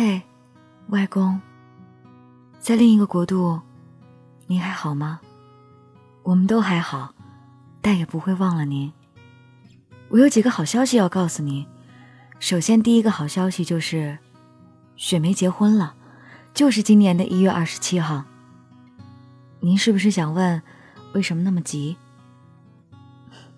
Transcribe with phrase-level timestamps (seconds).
[0.00, 0.22] 嘿，
[0.90, 1.40] 外公，
[2.60, 3.60] 在另一个国度，
[4.46, 5.18] 您还好吗？
[6.22, 7.12] 我们都还好，
[7.82, 8.92] 但也不会忘了您。
[10.08, 11.66] 我有几个好消息要告诉您。
[12.38, 14.16] 首先，第一个好消息就是，
[14.94, 15.96] 雪梅结婚了，
[16.54, 18.22] 就是今年的一月二十七号。
[19.58, 20.62] 您是不是想问，
[21.12, 21.96] 为什么那么急？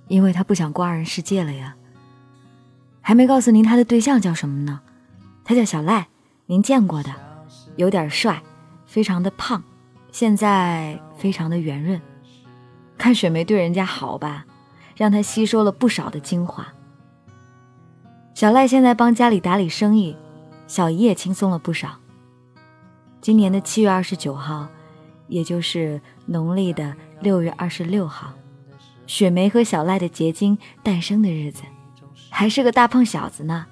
[0.09, 1.77] 因为她不想过二人世界了呀。
[3.02, 4.80] 还没告诉您她的对象叫什么呢？
[5.45, 6.09] 他叫小赖，
[6.51, 7.14] 您见过的，
[7.77, 8.43] 有点帅，
[8.84, 9.62] 非常的胖，
[10.11, 12.02] 现在非常的圆润。
[12.98, 14.45] 看雪梅对人家好吧，
[14.97, 16.66] 让她吸收了不少的精华。
[18.34, 20.16] 小赖现在帮家里打理生意，
[20.66, 22.01] 小姨也轻松了不少。
[23.21, 24.66] 今年的七月二十九号，
[25.29, 28.32] 也就是农历的六月二十六号，
[29.07, 31.62] 雪梅和小赖的结晶诞生的日子，
[32.29, 33.66] 还是个大胖小子呢，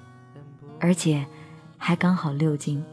[0.79, 1.27] 而且
[1.79, 2.83] 还刚好六斤。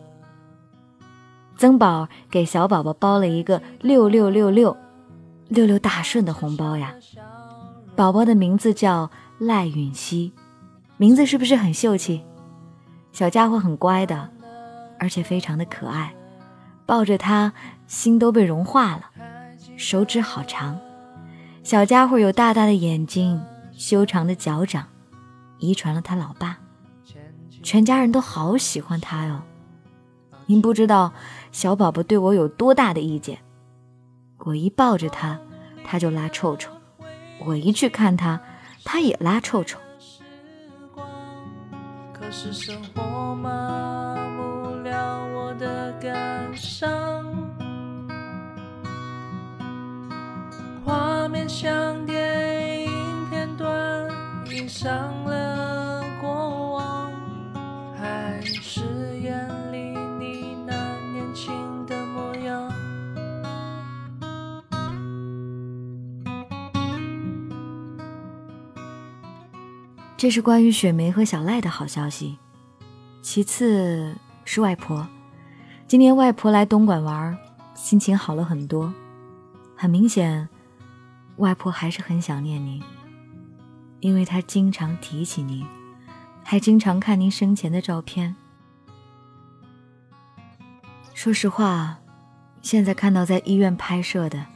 [1.58, 4.74] 曾宝给小宝宝包了一个六六六六
[5.48, 6.94] 六六大顺的红包呀，
[7.94, 10.32] 宝宝的名字叫赖允熙。
[10.98, 12.22] 名字是不是很秀气？
[13.12, 14.30] 小家伙很乖的，
[14.98, 16.14] 而且非常的可爱，
[16.86, 17.52] 抱着他
[17.86, 19.10] 心都被融化了。
[19.76, 20.78] 手指好长，
[21.62, 24.86] 小家伙有大大的眼睛，修长的脚掌，
[25.58, 26.58] 遗传了他老爸。
[27.66, 29.42] 全家人都好喜欢他哟。
[30.46, 31.12] 您不知道
[31.50, 33.40] 小宝宝对我有多大的意见。
[34.38, 35.36] 我一抱着他，
[35.84, 36.70] 他就拉臭臭；
[37.44, 38.40] 我一去看他，
[38.84, 39.80] 他也拉臭臭。
[42.12, 47.26] 可是生活麻木了我的感伤，
[50.84, 54.08] 画面像电影片段，
[54.52, 55.12] 映上
[70.16, 72.38] 这是关于雪梅和小赖的好消息。
[73.20, 74.16] 其次
[74.46, 75.06] 是外婆，
[75.86, 77.36] 今年外婆来东莞玩，
[77.74, 78.92] 心情好了很多。
[79.76, 80.48] 很明显，
[81.36, 82.82] 外婆还是很想念您，
[84.00, 85.66] 因为她经常提起您，
[86.42, 88.34] 还经常看您生前的照片。
[91.12, 91.98] 说实话，
[92.62, 94.46] 现在看到在医院拍摄的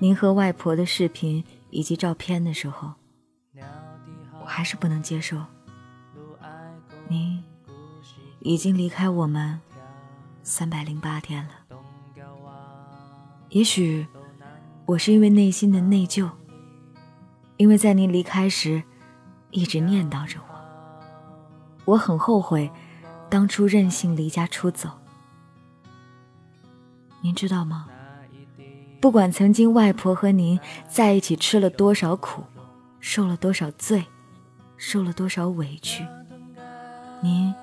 [0.00, 2.92] 您和外婆的视频以及照片的时候，
[4.46, 5.36] 我还是不能接受。
[7.08, 7.42] 您
[8.38, 9.60] 已经离开我们
[10.44, 11.50] 三百零八天了。
[13.48, 14.06] 也许
[14.84, 16.30] 我是因为内心的内疚，
[17.56, 18.84] 因为在您离开时
[19.50, 20.54] 一直念叨着我。
[21.84, 22.70] 我很后悔
[23.28, 24.90] 当初任性离家出走。
[27.20, 27.88] 您知道吗？
[29.00, 32.44] 不管曾经外婆和您在一起吃了多少苦，
[33.00, 34.06] 受了多少罪。
[34.76, 36.06] 受了多少委屈，
[37.20, 37.54] 您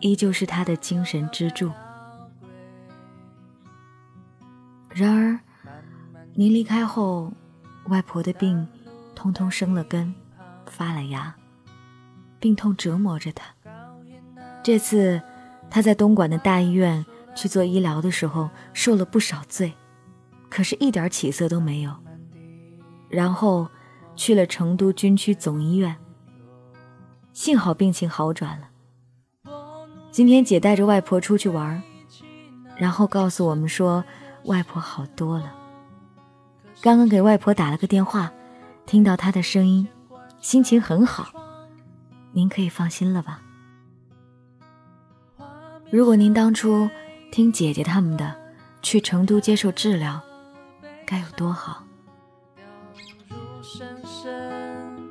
[0.00, 1.70] 依旧是他的精神支柱。
[4.90, 5.38] 然而，
[6.34, 7.32] 您离开后，
[7.86, 8.66] 外婆的病
[9.14, 10.14] 通通生了根，
[10.66, 11.34] 发了芽，
[12.40, 13.44] 病痛折磨着她。
[14.62, 15.20] 这次，
[15.70, 17.04] 她在东莞的大医院
[17.34, 19.72] 去做医疗的时候，受了不少罪，
[20.48, 21.94] 可是一点起色都没有。
[23.08, 23.68] 然后，
[24.16, 25.96] 去了成都军区总医院。
[27.38, 28.68] 幸好病情好转了。
[30.10, 31.80] 今天姐带着外婆出去玩，
[32.76, 34.04] 然后告诉我们说
[34.46, 35.54] 外婆好多了。
[36.80, 38.32] 刚刚给外婆打了个电话，
[38.86, 39.86] 听到她的声音，
[40.40, 41.28] 心情很好。
[42.32, 43.40] 您可以放心了吧？
[45.92, 46.90] 如果您当初
[47.30, 48.34] 听姐姐他们的，
[48.82, 50.20] 去成都接受治疗，
[51.06, 51.84] 该有多好。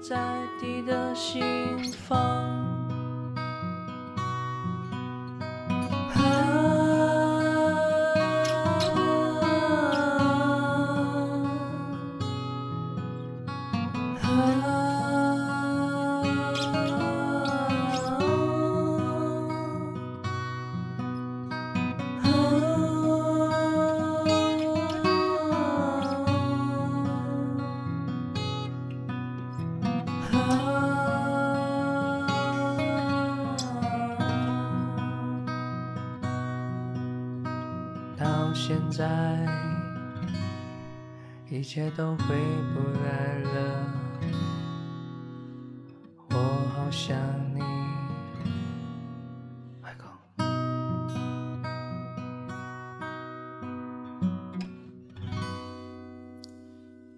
[0.02, 1.78] 在你的心
[2.08, 2.77] 房。
[38.68, 39.48] 现在
[41.50, 42.36] 一切都回
[42.74, 43.94] 不来了。
[46.32, 46.36] 我
[46.76, 47.16] 好想
[47.56, 47.62] 你。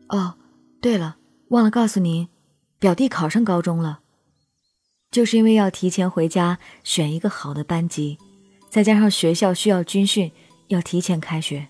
[0.10, 0.36] 哦
[0.80, 1.18] 对了
[1.48, 2.28] 忘了告诉您
[2.78, 4.02] 表弟考上高中了。
[5.10, 8.20] 就是因为要提前回家选一个好的班级
[8.70, 10.32] 再加上学校需要军训
[10.70, 11.68] 要提前开学。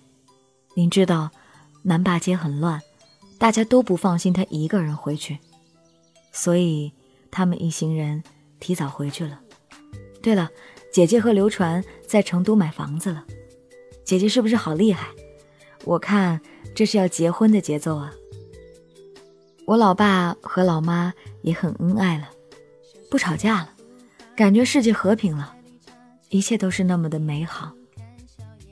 [0.74, 1.30] 您知道，
[1.82, 2.80] 南坝街很乱，
[3.38, 5.38] 大家都不放心他一个人回去，
[6.32, 6.92] 所以
[7.30, 8.22] 他们一行人
[8.60, 9.40] 提早回去了。
[10.22, 10.48] 对了，
[10.92, 13.24] 姐姐和刘传在成都买房子了，
[14.04, 15.08] 姐姐是不是好厉害？
[15.84, 16.40] 我看
[16.74, 18.12] 这是要结婚的节奏啊！
[19.66, 22.28] 我老爸和老妈也很恩爱了，
[23.10, 23.72] 不吵架了，
[24.36, 25.56] 感觉世界和平了，
[26.28, 27.72] 一切都是那么的美好。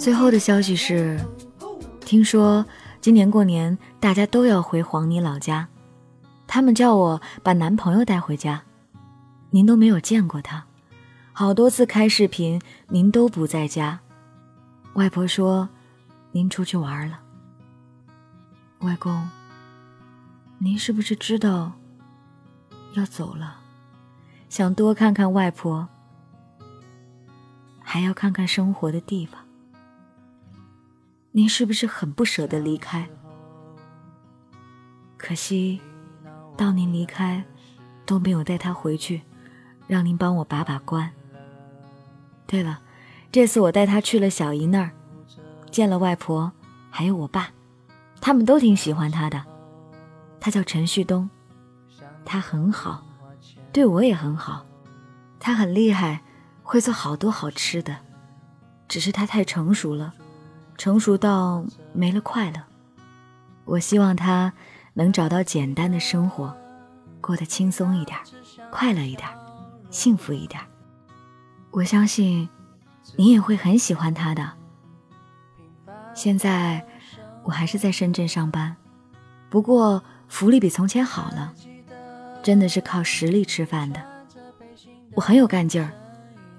[0.00, 1.20] 最后的消息是，
[2.00, 2.64] 听说
[3.02, 5.68] 今年过年大家都要回黄泥老家，
[6.46, 8.62] 他们叫我把男朋友带回家。
[9.50, 10.64] 您都没有见过他，
[11.34, 12.58] 好多次开视频，
[12.88, 14.00] 您都不在家。
[14.94, 15.68] 外婆说，
[16.32, 17.20] 您出去玩了。
[18.78, 19.28] 外公，
[20.56, 21.72] 您是不是知道
[22.94, 23.58] 要走了？
[24.48, 25.86] 想多看看外婆，
[27.82, 29.38] 还要看看生活的地方。
[31.32, 33.08] 您是不是很不舍得离开？
[35.16, 35.80] 可惜，
[36.56, 37.44] 到您离开，
[38.04, 39.22] 都没有带他回去，
[39.86, 41.08] 让您帮我把把关。
[42.48, 42.80] 对了，
[43.30, 44.90] 这次我带他去了小姨那儿，
[45.70, 46.50] 见了外婆，
[46.90, 47.50] 还有我爸，
[48.20, 49.44] 他们都挺喜欢他的。
[50.40, 51.30] 他叫陈旭东，
[52.24, 53.06] 他很好。
[53.72, 54.66] 对我也很好，
[55.38, 56.22] 他很厉害，
[56.64, 57.96] 会做好多好吃的。
[58.88, 60.12] 只是他太成熟了，
[60.80, 61.62] 成熟到
[61.92, 62.54] 没了快乐。
[63.66, 64.50] 我希望他
[64.94, 66.56] 能找到简单的生活，
[67.20, 68.18] 过得轻松一点，
[68.72, 69.28] 快乐一点，
[69.90, 70.58] 幸福一点。
[71.70, 72.48] 我相信
[73.14, 74.52] 你也会很喜欢他的。
[76.14, 76.82] 现在
[77.44, 78.74] 我还是在深圳上班，
[79.50, 81.52] 不过福利比从前好了。
[82.42, 84.02] 真的是靠实力吃饭的，
[85.12, 85.92] 我很有干劲儿，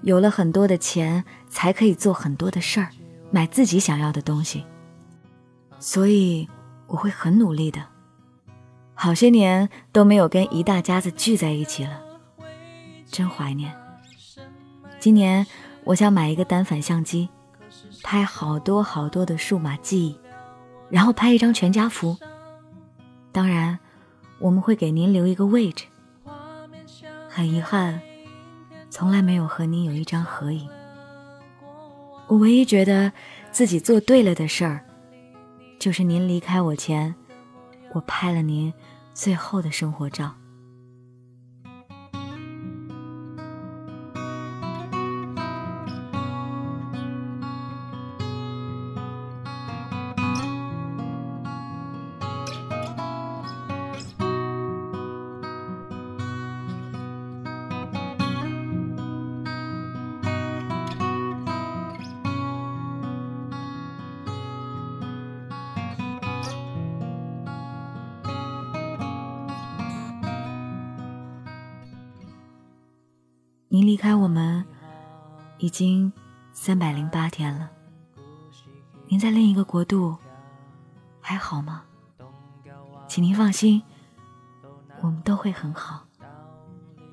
[0.02, 2.88] 有了很多的钱，才可以做很多的事儿，
[3.32, 4.64] 买自己想要的东西。
[5.80, 6.48] 所以
[6.86, 7.84] 我会很努力的。
[8.94, 12.00] 好些年都没有跟一大家子聚在一起了，
[13.10, 13.74] 真怀念。
[15.00, 15.44] 今年
[15.82, 17.28] 我想买一个单反相机，
[18.04, 20.20] 拍好多好多的数码记忆，
[20.88, 22.16] 然后拍一张全家福。
[23.32, 23.76] 当然。
[24.38, 25.84] 我们会给您留一个位置。
[27.28, 28.00] 很遗憾，
[28.90, 30.68] 从来没有和您有一张合影。
[32.28, 33.12] 我唯一觉得
[33.50, 34.84] 自己做对了的事儿，
[35.78, 37.14] 就是您离开我前，
[37.92, 38.72] 我拍了您
[39.12, 40.34] 最后的生活照。
[73.72, 74.62] 您离开我们
[75.56, 76.12] 已经
[76.52, 77.70] 三百零八天了，
[79.06, 80.14] 您在另一个国度
[81.22, 81.82] 还好吗？
[83.08, 83.82] 请您放心，
[85.00, 86.06] 我们都会很好，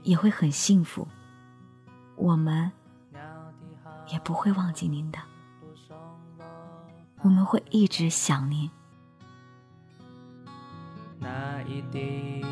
[0.04, 1.08] 也会很幸福，
[2.18, 2.70] 我们
[4.08, 5.20] 也不会忘记您的，
[7.22, 8.70] 我们会一直想您。
[11.20, 12.46] 那一滴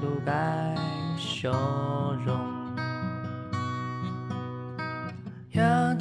[0.00, 0.76] 露白
[1.18, 1.50] 笑
[2.24, 2.43] 容。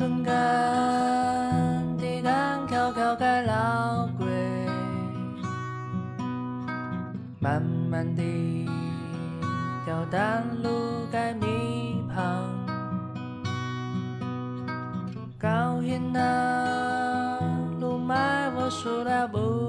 [0.03, 4.27] 断干的干悄悄该老归，
[7.39, 8.67] 慢慢地
[9.85, 12.49] 挑担路该迷旁，
[15.39, 17.39] 高音那
[17.79, 19.62] 路迈我数了不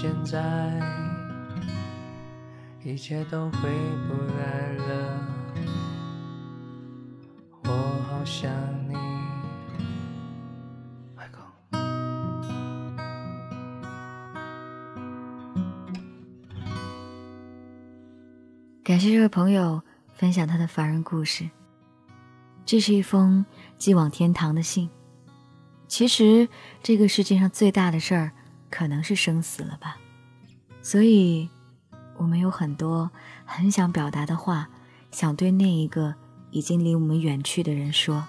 [0.00, 0.80] 现在
[2.84, 3.58] 一切都回
[4.06, 5.26] 不来了，
[7.64, 7.70] 我
[8.08, 8.48] 好想
[8.88, 8.94] 你，
[11.16, 11.42] 外公。
[18.84, 19.82] 感谢这位朋友
[20.14, 21.50] 分享他的凡人故事。
[22.64, 23.44] 这是一封
[23.76, 24.88] 寄往天堂的信。
[25.88, 26.48] 其实，
[26.84, 28.30] 这个世界上最大的事儿。
[28.70, 29.96] 可能是生死了吧，
[30.82, 31.48] 所以，
[32.16, 33.10] 我们有很多
[33.44, 34.68] 很想表达的话，
[35.10, 36.14] 想对那一个
[36.50, 38.24] 已经离我们远去的人说，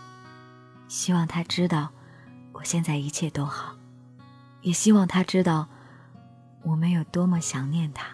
[0.88, 1.89] 希望他知道
[2.53, 3.75] 我现在一切都好，
[4.62, 5.67] 也希望他知道
[6.63, 8.08] 我们有多么想念他。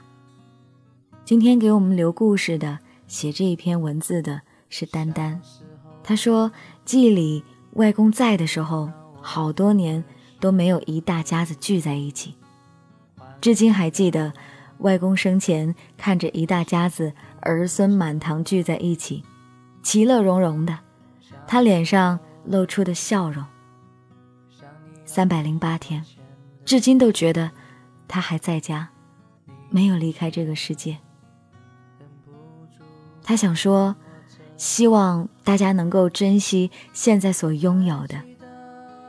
[1.23, 5.39] 今天给我们留故事的，写这一篇文字的是丹丹，
[6.03, 6.51] 他说
[6.83, 8.91] 记忆里外公在的时候，
[9.21, 10.03] 好多年。
[10.45, 12.35] 都没有一大家子聚在一起，
[13.41, 14.31] 至今还记得
[14.77, 19.23] 外公生前看着一大家子儿孙满堂聚在一起，
[19.81, 20.77] 其乐融融的，
[21.47, 23.43] 他脸上露出的笑容。
[25.03, 26.05] 三百零八天，
[26.63, 27.49] 至今都觉得
[28.07, 28.89] 他还在家，
[29.71, 30.95] 没有离开这个世界。
[33.23, 33.95] 他想说，
[34.57, 38.21] 希望大家能够珍惜现在所拥有的，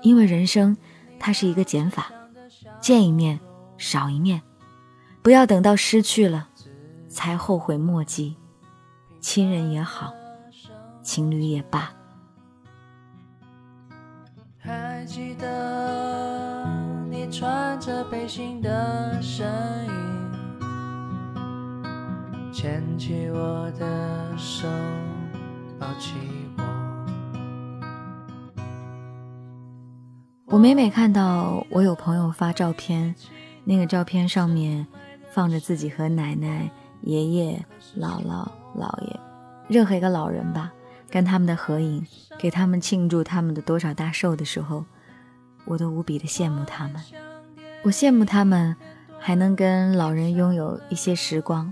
[0.00, 0.74] 因为人生。
[1.18, 2.10] 它是一个减法，
[2.80, 3.40] 见一面
[3.78, 4.42] 少一面，
[5.22, 6.48] 不要等到失去了
[7.08, 8.36] 才后悔莫及。
[9.20, 10.12] 亲人也好，
[11.02, 11.90] 情侣也罢。
[14.58, 16.64] 还记得
[17.10, 19.46] 你穿着背心的身
[19.86, 19.92] 影，
[22.52, 24.68] 牵起我的手，
[25.78, 26.14] 抱起
[30.56, 30.58] 我。
[30.58, 33.14] 每每看到我有朋友发照片，
[33.64, 34.86] 那个照片上面
[35.30, 36.70] 放着自己和奶奶、
[37.02, 37.62] 爷爷、
[37.98, 39.20] 姥姥、姥爷，
[39.68, 40.72] 任何一个老人吧，
[41.10, 42.04] 跟他们的合影，
[42.38, 44.86] 给他们庆祝他们的多少大寿的时候，
[45.66, 46.96] 我都无比的羡慕他们。
[47.82, 48.74] 我羡慕他们
[49.20, 51.70] 还能跟老人拥有一些时光，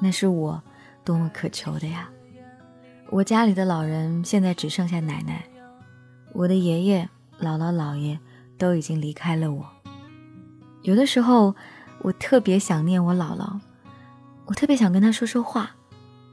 [0.00, 0.60] 那是我
[1.04, 2.10] 多么渴求的呀！
[3.10, 5.44] 我家里的老人现在只剩下奶奶，
[6.32, 7.08] 我的爷爷。
[7.40, 8.18] 姥姥姥爷
[8.56, 9.64] 都已经离开了我，
[10.82, 11.54] 有的时候
[12.00, 13.60] 我特别想念我姥姥，
[14.46, 15.70] 我特别想跟她说说话，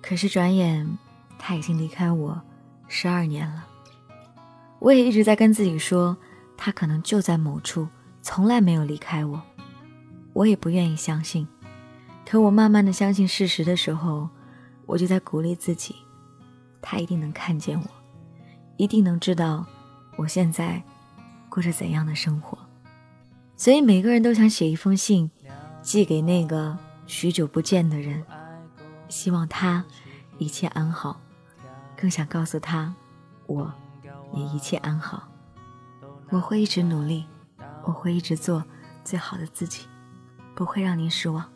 [0.02, 0.98] 可是转眼
[1.38, 2.42] 她已经离开我
[2.88, 3.66] 十二年了。
[4.80, 6.18] 我也一直在跟自己说，
[6.58, 7.88] 她可能就在某处，
[8.22, 9.42] 从来没有离开我。
[10.34, 11.48] 我也不愿意相信，
[12.26, 14.28] 可我慢慢的相信事实的时候，
[14.88, 15.96] 我就在鼓励自己，
[16.82, 17.86] 她一定能看见我，
[18.78, 19.64] 一定能知道
[20.18, 20.84] 我现在。
[21.56, 22.58] 过着怎样的生活？
[23.56, 25.32] 所以每个人都想写一封信，
[25.82, 28.22] 寄给那个许久不见的人，
[29.08, 29.86] 希望他
[30.38, 31.22] 一切安好，
[31.96, 32.94] 更想告诉他，
[33.48, 33.74] 我
[34.34, 35.30] 也一切安好。
[36.30, 37.26] 我会一直努力，
[37.86, 38.62] 我会一直做
[39.06, 39.88] 最好的自己，
[40.56, 41.50] 不会让您失望。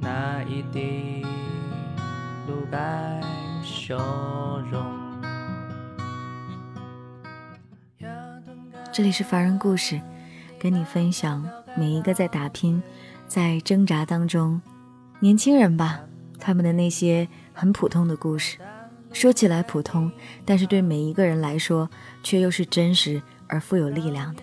[0.00, 1.23] 那一滴。
[8.92, 10.00] 这里是凡人故事，
[10.58, 11.44] 跟你分享
[11.76, 12.80] 每一个在打拼、
[13.26, 14.60] 在挣扎当中，
[15.18, 16.00] 年轻人吧，
[16.38, 18.58] 他们的那些很普通的故事。
[19.12, 20.12] 说起来普通，
[20.44, 21.88] 但是对每一个人来说，
[22.22, 24.42] 却又是真实而富有力量的。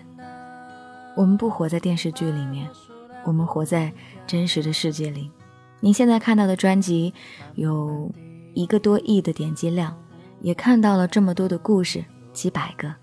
[1.15, 2.67] 我们不活在电视剧里面，
[3.23, 3.93] 我们活在
[4.27, 5.31] 真实的世界里。
[5.83, 7.11] 您现在看到的专辑
[7.55, 8.11] 有
[8.53, 9.97] 一个多亿的点击量，
[10.39, 12.93] 也看到了这么多的故事，几百个，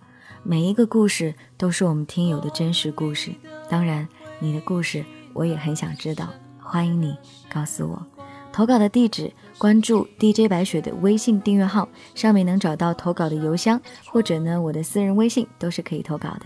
[0.45, 3.33] 每一个故事都是我们听友的真实故事。
[3.69, 4.07] 当然，
[4.39, 6.29] 你的故事我也很想知道，
[6.61, 7.17] 欢迎你
[7.53, 8.07] 告诉我。
[8.53, 16.43] 投稿的地址：关注 DJ 白雪的微信订阅号，上面能找到投稿的邮箱，或者呢我的私人微信都是可以投稿的。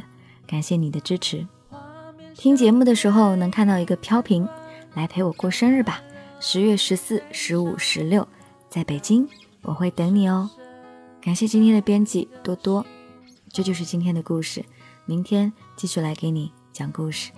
[0.47, 1.47] 感谢你的支持。
[2.35, 4.49] 听节目的时候能看到一个飘屏，
[4.95, 6.03] 来陪我过生日吧！
[6.45, 8.27] 十月十四、十五、十六，
[8.69, 9.29] 在北京，
[9.63, 10.51] 我会等你哦。
[11.21, 12.85] 感谢今天的编辑多多。
[13.53, 14.65] 这就是今天的故事，
[15.07, 17.31] 明天继续来给你讲故事。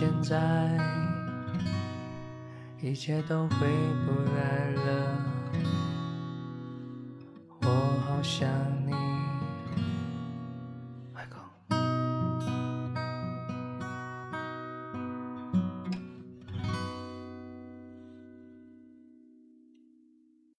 [0.00, 0.40] 现在
[2.80, 3.56] 一切都回
[4.06, 4.80] 不来了，
[7.60, 7.68] 我
[8.06, 8.48] 好想
[8.86, 8.99] 你。